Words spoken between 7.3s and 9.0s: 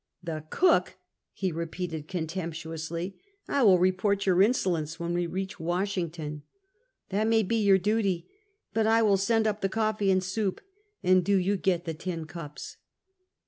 be your duty; but